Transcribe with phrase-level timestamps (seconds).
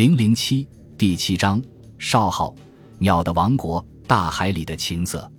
[0.00, 1.62] 零零七第七章：
[1.98, 2.56] 少昊
[3.00, 5.30] 鸟的王国，大海里的琴瑟。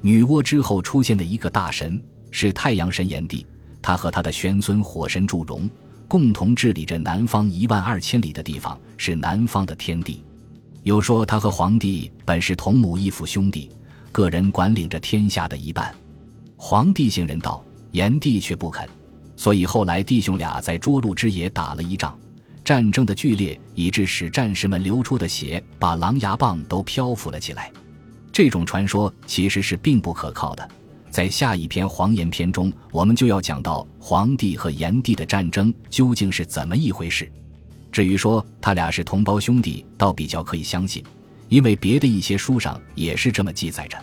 [0.00, 3.44] 女娲之后出现的一个大神是太阳神炎帝，
[3.82, 5.68] 他和他的玄孙火神祝融
[6.06, 10.22] 共同治理着南方一万二千里的地方，是南方的天地。
[10.84, 13.68] 有说他和皇帝本是同母异父兄弟，
[14.12, 15.92] 个人管领着天下的一半。
[16.56, 18.88] 皇帝信人道，炎帝却不肯，
[19.34, 22.16] 所以后来弟兄俩在涿鹿之野打了一仗。
[22.64, 27.70] 战争的剧烈，以致使战士们流出的血把狼牙棒都漂浮了起来。
[28.32, 30.68] 这种传说其实是并不可靠的。
[31.10, 37.30] 在下一篇黄炎篇中，我们就要讲到黄帝和炎帝的战争究竟是怎么一回事。
[37.92, 41.04] 至于说他俩是同胞兄弟，倒比较可以相信，
[41.48, 43.96] 因为别的一些书上也是这么记载着。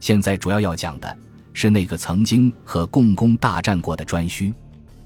[0.00, 1.16] 现在主要要讲的
[1.52, 4.52] 是那个曾经和共工大战过的颛顼，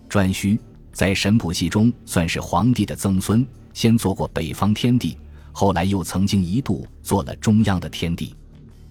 [0.09, 0.57] 颛顼。
[0.95, 5.19] 在神谱系中算是皇帝的曾孙，先做过北方天帝，
[5.51, 8.33] 后来又曾经一度做了中央的天帝。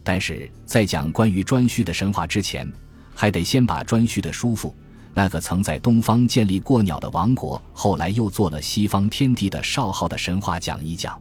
[0.03, 2.69] 但是在讲关于颛顼的神话之前，
[3.15, 4.75] 还得先把颛顼的叔父，
[5.13, 11.17] 那个曾在东方建立过鸟的王国，后来又做了西方天帝的少昊的神话讲一讲。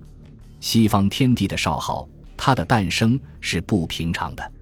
[0.58, 4.52] 西方天帝的少昊，他的诞生是不平常的。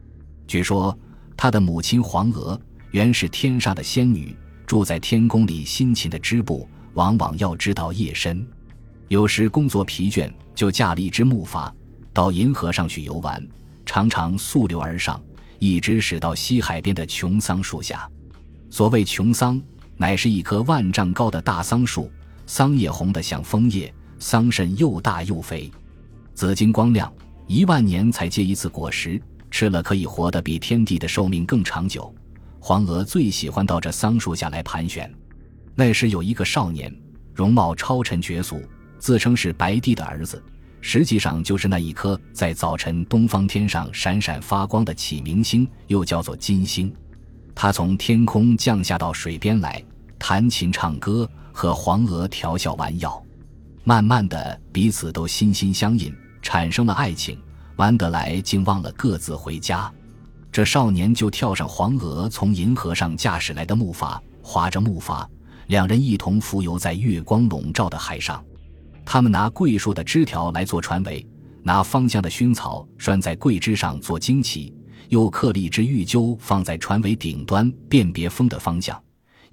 [0.46, 0.94] 据说
[1.34, 2.60] 他的母亲黄娥
[2.90, 4.36] 原是天上的仙女。
[4.70, 8.46] 住在天宫里辛勤的织布，往往要织到夜深。
[9.08, 11.72] 有时工作疲倦，就驾了一只木筏
[12.12, 13.44] 到银河上去游玩，
[13.84, 15.20] 常常溯流而上，
[15.58, 18.08] 一直驶到西海边的琼桑树下。
[18.70, 19.60] 所谓琼桑，
[19.96, 22.08] 乃是一棵万丈高的大桑树，
[22.46, 25.68] 桑叶红得像枫叶，桑葚又大又肥，
[26.32, 27.12] 紫金光亮，
[27.48, 32.14] 一万年才结一次果实，吃了可以活得比天地的寿命更长久。
[32.60, 35.12] 黄娥最喜欢到这桑树下来盘旋。
[35.74, 36.94] 那时有一个少年，
[37.34, 38.62] 容貌超尘绝俗，
[38.98, 40.42] 自称是白帝的儿子，
[40.82, 46.94] 实际上就是那一颗在早晨东方天上闪闪发光的启明星，又叫做金星。
[47.54, 49.82] 他从天空降下到水边来，
[50.18, 53.20] 弹琴唱歌，和黄娥调笑玩药。
[53.84, 57.40] 慢慢的，彼此都心心相印，产生了爱情。
[57.76, 59.90] 玩得来，竟忘了各自回家。
[60.52, 65.24] 这少年就跳上黄鹅从银河上驾驶来的木筏，划着木筏，
[65.68, 68.44] 两人一同浮游在月光笼罩的海上。
[69.04, 71.24] 他们拿桂树的枝条来做船桅，
[71.62, 74.74] 拿芳香的薰草拴在桂枝上做旌旗，
[75.08, 79.00] 又刻了一只玉鸠放在船桅顶端，辨别风的方向。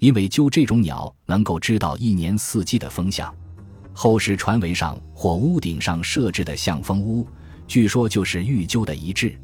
[0.00, 3.32] 因为鸠这种鸟能够知道一年四季的风向。
[3.92, 7.26] 后世船桅上或屋顶上设置的向风屋，
[7.68, 9.36] 据说就是玉鸠的遗志。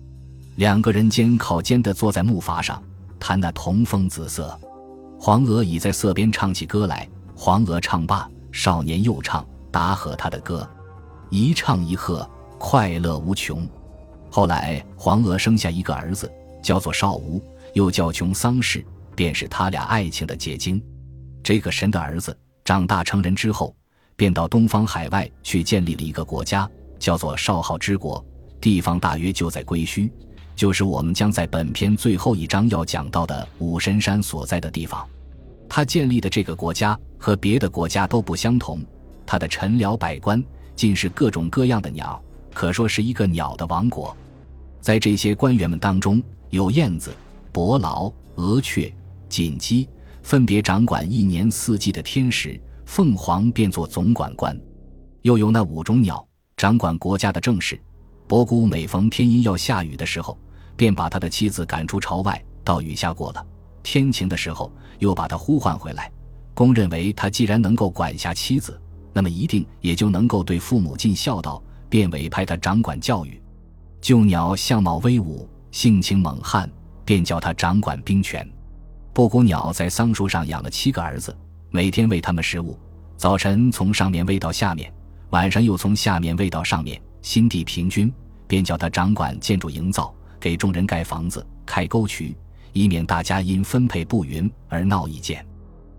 [0.56, 2.80] 两个人肩靠肩地坐在木筏上，
[3.18, 4.56] 弹那同风紫色。
[5.18, 7.08] 黄娥已在色边唱起歌来。
[7.36, 10.68] 黄娥唱罢，少年又唱，答和他的歌，
[11.30, 12.28] 一唱一和，
[12.58, 13.66] 快乐无穷。
[14.30, 16.30] 后来黄娥生下一个儿子，
[16.62, 17.42] 叫做少吴，
[17.72, 18.84] 又叫穷桑氏，
[19.16, 20.80] 便是他俩爱情的结晶。
[21.42, 23.74] 这个神的儿子长大成人之后，
[24.14, 28.24] 便到东方海外去建立了一个国家，叫做少昊之国，
[28.60, 30.08] 地方大约就在归墟。
[30.56, 35.06] 就是我们将在本篇最后一章要讲到的武神山所在的地方。
[35.68, 38.80] 他建立的这个国家和别的国家都不相同，
[39.26, 40.42] 他的臣僚百官
[40.76, 42.22] 尽是各种各样的鸟，
[42.52, 44.16] 可说是一个鸟的王国。
[44.80, 47.12] 在这些官员们当中，有燕子、
[47.50, 48.92] 伯劳、鹅雀、
[49.28, 49.88] 锦鸡，
[50.22, 54.56] 分别掌管一年四季的天时；凤凰便做总管官。
[55.22, 56.24] 又有那五种鸟，
[56.56, 57.80] 掌管国家的政事。
[58.34, 60.36] 伯姑每逢天阴要下雨的时候，
[60.74, 63.46] 便把他的妻子赶出朝外，到雨下过了。
[63.84, 66.10] 天晴的时候，又把他呼唤回来。
[66.52, 68.76] 公认为他既然能够管辖妻子，
[69.12, 73.40] 那么一定也就能够对父母尽孝道，便委派他掌管教育。
[74.00, 76.68] 旧鸟相貌威武，性情猛悍，
[77.04, 78.44] 便叫他掌管兵权。
[79.12, 81.32] 布谷鸟在桑树上养了七个儿子，
[81.70, 82.76] 每天喂他们食物，
[83.16, 84.92] 早晨从上面喂到下面，
[85.30, 88.12] 晚上又从下面喂到上面，心地平均，
[88.46, 90.14] 便叫他掌管建筑营造。
[90.40, 92.36] 给众人盖房子、开沟渠，
[92.74, 95.42] 以免大家因分配不匀而闹意见。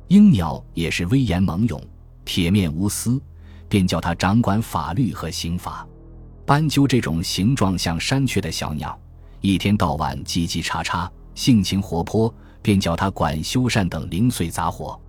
[0.10, 1.82] 鹰鸟也是威严猛勇、
[2.24, 3.20] 铁面无私，
[3.68, 5.84] 便叫他掌管法律和刑罚。
[6.46, 8.96] 斑鸠这种形状像山雀的小鸟，
[9.42, 12.32] 一天到晚叽叽喳喳，性情活泼，
[12.62, 15.02] 便叫他管修缮等零碎杂活。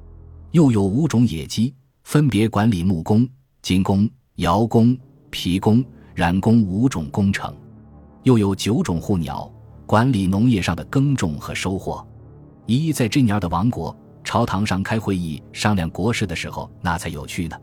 [0.52, 1.74] 又有五种野鸡，
[2.04, 3.28] 分别管理木工、
[3.60, 4.96] 金工、窑工、
[5.28, 5.84] 皮工、
[6.16, 7.54] 染工五种工程。
[8.22, 9.52] 又有九种护鸟，
[9.84, 12.04] 管理农业上的耕种和收获。
[12.64, 17.56] 一在这年的王国朝堂上开会议商量国事的时候，那才有趣呢。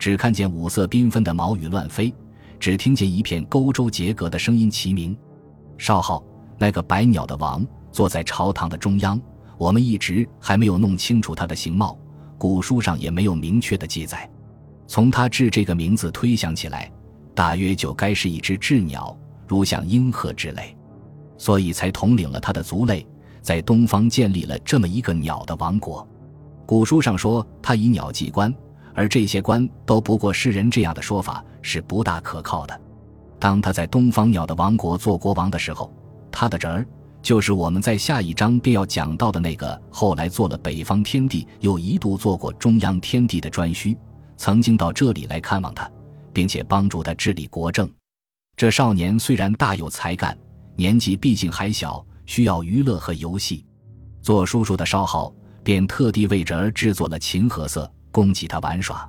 [0.00, 2.12] 只看见五色缤纷的毛羽乱飞，
[2.58, 5.16] 只听见一片勾州结革的声音齐鸣。
[5.78, 6.20] 少昊，
[6.58, 9.18] 那个百鸟的王，坐在朝堂的中央。
[9.56, 11.96] 我们一直还没有弄清楚他的形貌，
[12.36, 14.28] 古书上也没有明确的记载。
[14.88, 16.90] 从他治这个名字推想起来，
[17.34, 20.76] 大约就该是一只鸷鸟，如像鹰鹤之类，
[21.36, 23.06] 所以才统领了他的族类，
[23.40, 26.06] 在东方建立了这么一个鸟的王国。
[26.66, 28.54] 古书上说他以鸟祭官，
[28.94, 32.80] 而这些官都不过世人这样的说法是不大可靠的。
[33.38, 35.92] 当他在东方鸟的王国做国王的时候，
[36.30, 36.86] 他的侄儿。
[37.20, 43.96] 就是我们在下一章便要讲到的那个，后来做了北方天帝，又一度做过中央天帝的颛顼，
[44.36, 45.88] 曾经到这里来看望他，
[46.32, 47.90] 并且帮助他治理国政。
[48.56, 50.36] 这少年虽然大有才干，
[50.76, 53.64] 年纪毕竟还小，需要娱乐和游戏。
[54.20, 55.34] 做叔叔的少昊
[55.64, 59.08] 便特地为侄儿制作了琴和瑟，供给他玩耍。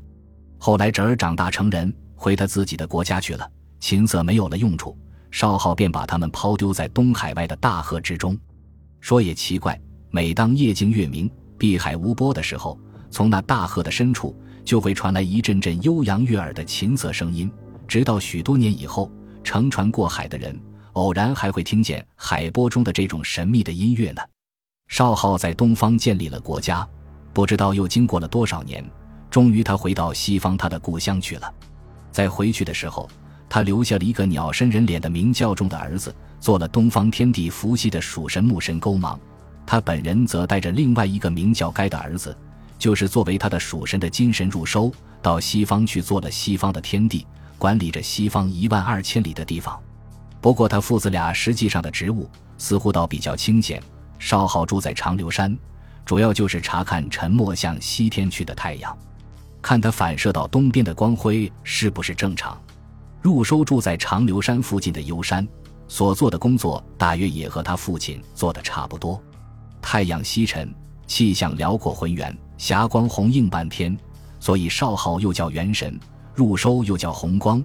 [0.57, 3.49] 后来侄儿长大成人，回他自己的国家去了，
[3.79, 4.97] 琴瑟没有了用处。
[5.29, 8.37] 少昊便把他们抛丢在东海外的大河之中。
[9.01, 9.79] 说也奇怪，
[10.11, 12.79] 每当夜静月明、碧海无波的时候，
[13.09, 17.51] 从那大河的深处就会传来一阵阵悠扬悦耳的琴瑟声音。
[17.87, 19.11] 直到许多年以后，
[19.43, 20.59] 乘船过海的人
[20.93, 24.21] 偶然还会听见海波中的这种神秘的音乐呢。
[24.87, 26.87] 少昊在东方建立了国家，
[27.33, 28.83] 不知道又经过了多少年，
[29.29, 31.53] 终于他回到西方他的故乡去了。
[32.11, 33.09] 在回去的时候。
[33.49, 39.19] 他留下了一个鸟身人脸的明教中的儿子，做了东方天地伏羲的属神木神勾芒。
[39.63, 42.35] 他本人则带着另外一个名叫该的儿子，
[42.83, 44.91] 就是作为他的属神的金神入收，
[45.21, 47.25] 到西方去做了西方的天地，
[47.57, 49.81] 管理着西方一万二千里的地方。
[50.41, 53.81] 不过他父子俩实际上的职务似乎倒比较清闲。
[54.19, 55.57] 少昊住在长留山，
[56.03, 58.97] 主要就是查看沉没向西天去的太阳，
[59.61, 62.61] 看它反射到东边的光辉是不是正常。
[63.21, 65.47] 入收住在长留山附近的幽山，
[65.87, 69.23] 所做的工作大约也和他父亲做的差不多。
[69.81, 70.69] 太阳西沉，
[71.07, 73.97] 气象辽阔浑圆，霞光红映半天，
[74.39, 75.99] 所以少昊又叫元神，
[76.33, 77.63] 入收又叫红光。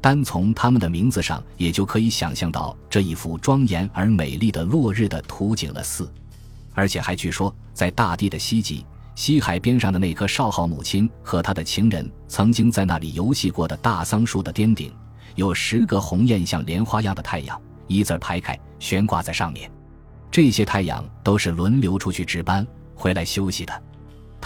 [0.00, 5.82] 单从他们的名字上，也就可以想象到这一幅庄严而美丽的落日的图景了。
[5.82, 6.08] 四，
[6.74, 8.84] 而且还据说，在大地的西极。
[9.16, 14.92] 西海边上的那棵少昊母亲和他的情人曾经在那里游戏过的大桑树的巅顶，
[15.36, 19.70] 有十个红艳像莲花样的太阳，一字排开悬挂在上面。
[20.30, 23.82] 这些太阳都是轮流出去值班，回来休息的。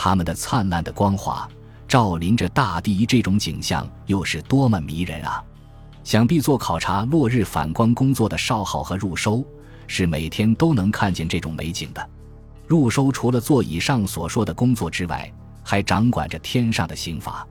[0.03, 1.47] 他们的灿烂的光华
[1.87, 5.45] 照临着大地，这种景象又是多么迷人啊！
[6.03, 9.45] 想必做考察落日反光工作的少昊和入收，
[9.87, 12.09] 是每天都能看见这种美景的。
[12.67, 15.31] 入收除了做以上所说的工作之外，
[15.63, 17.47] 还掌管着天上的刑罚。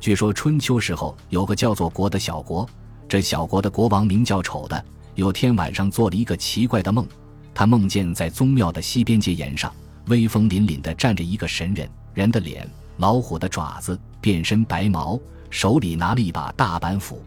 [0.00, 2.68] 据说春秋时候有个叫做国的小国，
[3.08, 4.84] 这小国的国王名叫丑的。
[5.14, 7.06] 有天晚上做了一个奇怪的梦，
[7.54, 9.72] 他梦见在宗庙的西边阶沿上，
[10.06, 12.68] 威风凛凛地站着一个神人，人的脸，
[12.98, 15.18] 老虎的爪子，变身白毛，
[15.50, 17.22] 手里拿了一把大板斧。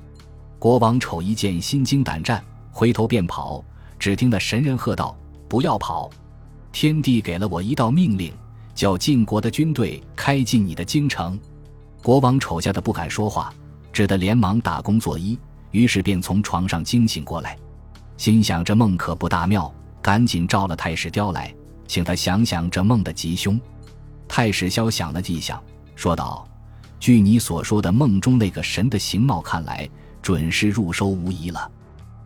[0.60, 3.64] 国王瞅一见心惊胆战，回头便跑。
[4.00, 5.18] 只听那神人喝道
[5.50, 6.10] ：“不要跑！”
[6.72, 8.32] 天帝给了我一道命令，
[8.76, 11.40] 叫晋国的军队开进你的京城。
[12.04, 13.52] 国王瞅吓得不敢说话，
[13.92, 15.36] 只得连忙打工作揖，
[15.72, 17.58] 于是便从床上惊醒过来，
[18.18, 21.52] 心想这梦可不大妙，赶紧召了太史雕来，
[21.88, 23.60] 请他想想这梦的吉凶。
[24.28, 25.62] 太史萧想了几想，
[25.96, 26.48] 说道
[27.00, 29.90] ：“据你所说的梦中那个神的形貌看来，
[30.22, 31.72] 准是入收无疑了。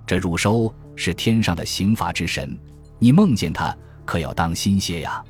[0.06, 2.58] 这入收是天上的刑罚之神，
[3.00, 5.24] 你梦见他。”可要当心些呀，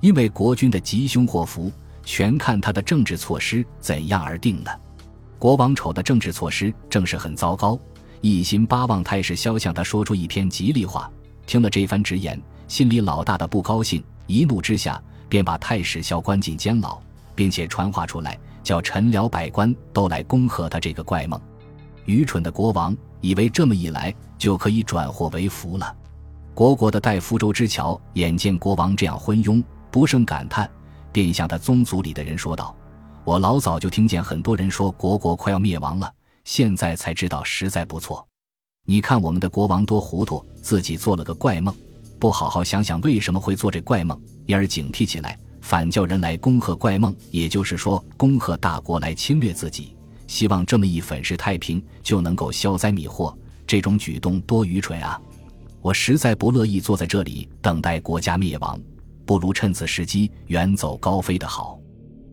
[0.00, 1.70] 因为国君的吉凶祸福
[2.02, 4.80] 全看他的政治措施怎样而定的。
[5.38, 7.78] 国王丑的政治措施正是很糟糕，
[8.22, 11.08] 一心巴望太史萧向他说出一篇吉利话。
[11.46, 16.98] 听了这番直言，心里老大的不高兴，一怒之下便把太史萧关进监牢，
[17.34, 21.40] 并且传话出来，叫臣僚百官都来恭贺他这个怪梦。
[22.04, 25.96] 愚蠢的国王以为这么一来就可以转祸为福了。
[26.54, 30.68] 国国的戴夫州之桥眼见国王这样昏庸，不胜感叹，
[31.12, 32.74] 便向他宗族里的人说道
[33.24, 36.12] ：“我老早就听见很多人说国国快要灭亡了，
[36.44, 38.26] 现在才知道实在不错。
[38.88, 41.74] 你看我们的国王多糊涂，自己做了个怪梦，
[42.20, 44.16] 不好好想想为什么会做这怪梦，
[44.46, 49.96] 因而警惕起来，反叫人来恭贺怪梦，也就是说恭贺大国来侵略自己，
[50.28, 53.36] 希望这么一粉饰太平就能够消灾灭祸。
[53.66, 55.20] 这种举动多愚蠢啊！”
[55.82, 58.80] 我实在不乐意坐在这里等待国家灭亡，
[59.24, 61.76] 不如趁此时机远走高飞的好。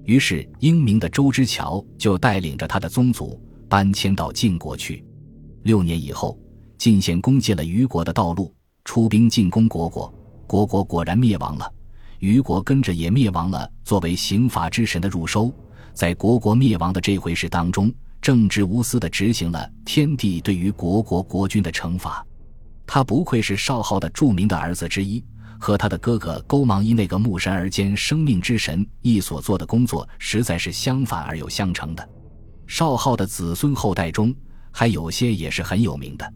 [0.05, 5.03] 于是英明的周之乔就带领着他的宗族搬迁到晋国去。
[5.63, 6.37] 六年以后，
[6.83, 10.13] 晋献公借了虞国的道路，出兵进攻虢国，
[10.49, 11.73] 虢国果然灭亡了，
[12.19, 13.71] 虞国跟着也灭亡了。
[13.85, 15.49] 作为刑法之神的入收，
[15.93, 17.89] 在虢国灭亡的这回事当中，
[18.21, 22.21] 正直无私地执行了天帝对于虢国国君的惩罚。
[22.85, 25.23] 他不愧是少昊的著名的儿子之一，
[25.57, 32.09] 和他的哥哥勾芒伊那个木神而兼生命之神一所做的工作，实在是相反而又相成的。
[32.67, 34.35] 少昊的子孙后代中。
[34.75, 36.33] 还有些也是很有名的，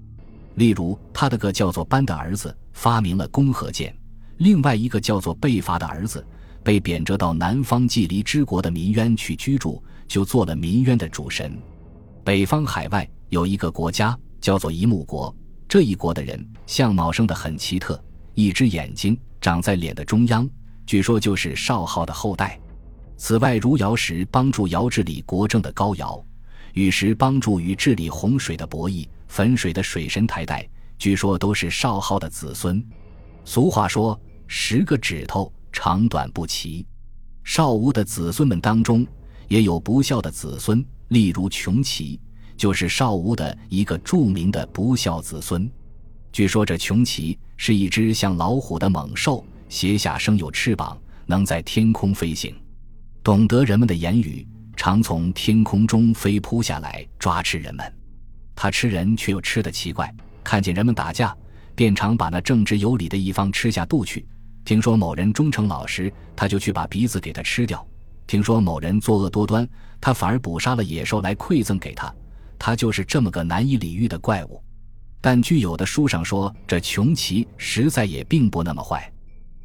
[0.58, 3.96] 例如他的个叫做班的儿子发明了弓和箭，
[4.38, 6.26] 另外一个叫做贝伐的儿子
[6.64, 11.56] 被贬谪到南方季离之国的民渊去居住，就做了民渊的主神。
[12.24, 15.34] 北方海外有一个国家叫做夷木国，
[15.70, 20.50] 这一国的人相貌生得很奇特，一只眼睛长在脸的中央，
[20.88, 22.60] 据说就是少昊的后代。
[23.16, 26.20] 此外，如尧时帮助尧治理国政的高尧。
[26.78, 30.70] 禹时帮助禹治理洪水的伯益，汾水的水神台代，
[31.00, 32.86] 据说都是少昊的子孙。
[33.44, 36.86] 俗话说：“十个指头长短不齐。”
[37.44, 39.04] 少吴的子孙们当中
[39.48, 42.20] 也有不孝的子孙，例如穷奇，
[42.56, 45.68] 就是少吴的一个著名的不孝子孙。
[46.32, 52.56] 据说这穷奇是一只像老虎的猛兽，胁下生有翅膀，能在天空飞行，
[53.24, 54.48] 懂得人们的言语。
[54.78, 57.94] 常从天空中飞扑下来抓吃人们，
[58.56, 60.14] 他吃人却又吃得奇怪。
[60.44, 61.36] 看见人们打架，
[61.76, 64.26] 便常把那正直有理的一方吃下肚去。
[64.64, 67.80] 听说某人忠诚老实，他就去把鼻子给他吃掉；
[68.28, 69.68] 听说某人作恶多端，
[70.00, 72.14] 他反而捕杀了野兽来馈赠给他。
[72.60, 74.62] 他就是这么个难以理喻的怪物。
[75.20, 79.12] 但据有的书上说，这穷奇实在也并不那么坏。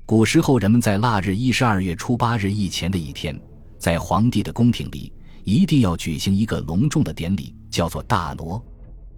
[0.07, 3.39] 古时候人们在腊日一十二月初八日以前的一天。
[3.83, 5.13] 在皇帝的宫廷里，
[5.43, 8.65] 一定要举行一个隆重的典礼，叫做大挪，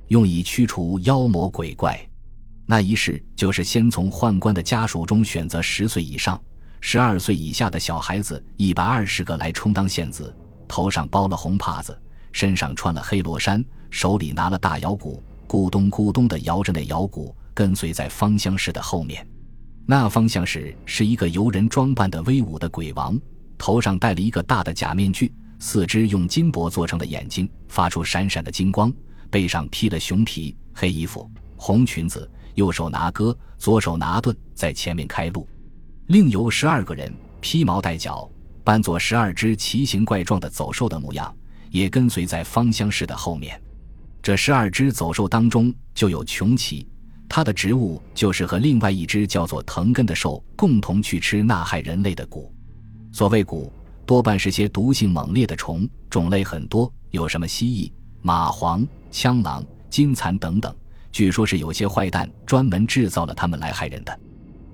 [0.08, 2.00] 用以驱除妖魔鬼怪。
[2.64, 6.40] 那仪式就是先从宦官的家属中选择十岁以上、
[6.80, 10.34] 十二岁以下的小孩子一百二十个来充当献子，
[10.66, 11.94] 头上包了红帕子，
[12.32, 19.28] 身上穿了黑罗衫，手里拿了大摇鼓，咕咚咕咚地摇着那摇鼓，跟随在方相氏的后面。
[19.84, 23.20] 那方相氏是一个由人装扮的威武的鬼王。
[23.56, 28.92] 头上戴了一个大的假面具，四只用金箔做成的眼睛发出闪闪的金光，
[29.30, 35.48] 背上披了熊皮，黑衣服，红裙子，右手拿戈，左手拿盾，在前面开路。
[36.08, 38.30] 另有十二个人披毛戴角，
[38.62, 41.34] 扮作十二只奇形怪状的走兽的模样，
[41.70, 43.60] 也跟随在方相氏的后面。
[44.22, 46.86] 这十二只走兽当中就有穷奇，
[47.28, 52.46] 它的职务就是和另外一只叫做藤根的兽共同去吃那害人类的蛊。
[53.14, 53.70] 所谓蛊，
[54.04, 57.88] 多半是些毒性猛烈的虫，种类很多，有什么蜥蜴、
[58.26, 60.74] 蚂蟥、枪狼、金蚕等等。
[61.12, 64.18] 据说是有些坏蛋专门制造了它们来害人的。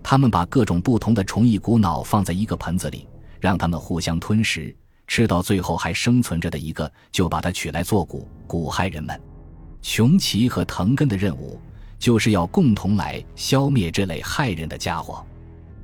[0.02, 3.06] 他们把各种不同的虫一股脑放在一个盆子里，
[3.38, 4.74] 让它们互相吞食，
[5.06, 9.20] 吃到最后还生存着的一个，就把它取来做蛊，蛊害人们。
[9.82, 11.60] 穷奇和藤根的任务，
[11.98, 15.22] 就是要共同来消灭这类害人的家伙。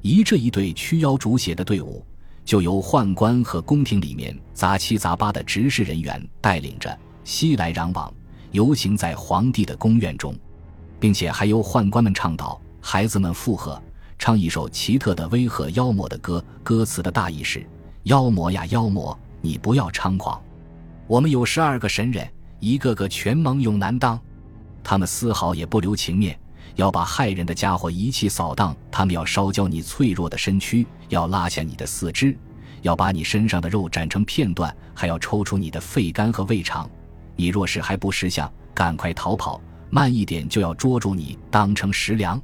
[0.01, 2.03] 一这一队驱妖逐邪的队伍。
[2.47, 8.11] 就由宦官和宫廷里面杂七杂八的执事人员带领着，熙来攘往，
[8.53, 10.33] 游行在皇帝的宫苑中，
[11.01, 13.83] 并且还由宦官们倡导，孩子们附和，
[14.17, 16.43] 唱一首奇特的威吓妖魔的歌。
[16.63, 17.67] 歌词的大意是：
[18.05, 20.41] 妖魔呀妖魔，你不要猖狂，
[21.09, 22.29] 我们有十二个神人，
[22.61, 24.21] 一个个全猛勇难当，
[24.85, 26.39] 他们丝毫也不留情面。
[26.77, 32.39] 要把害人的家伙一气扫荡，他们要烧焦你脆弱的身躯，要拉下你的四肢，
[32.83, 36.89] 要把你身上的肉斩成片段，还要抽出你的肺肝和胃肠。
[37.35, 42.41] 你若是还不识相，赶快逃跑，慢一点就要捉住你当成食粮。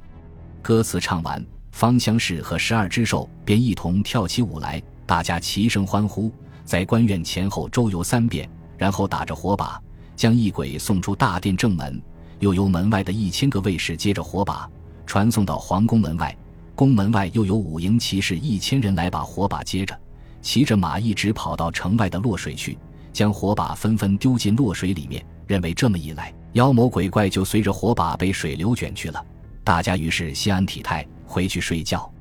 [0.63, 6.31] 歌词唱完，方相氏和十二只兽便一同跳起舞来，大家齐声欢呼，
[6.65, 9.79] 在官院前后周游三遍，然后打着火把，
[10.15, 12.01] 将异鬼送出大殿正门。
[12.39, 14.69] 又由门外的一千个卫士接着火把
[15.05, 16.35] 传送到皇宫门外，
[16.75, 19.97] 宫门外又有五营骑士一千人来把火把接着，
[20.41, 22.77] 骑着马一直跑到城外的落水去，
[23.11, 29.23] 将火把纷纷丢进落水里面，认为这么一来，妖魔鬼怪就随着火把被水流卷去了。
[29.63, 32.11] 大家于是心安体态，回去睡觉。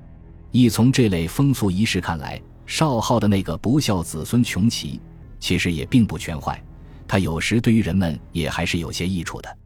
[0.51, 5.01] 一从这类风俗仪式看来，少昊的那个不孝子孙穷奇，
[5.41, 6.63] 其实也并不全坏，
[7.09, 9.57] 他有时对于人们也还是有些益处的。